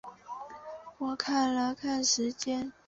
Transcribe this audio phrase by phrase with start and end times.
[0.97, 2.73] 我们看了看时间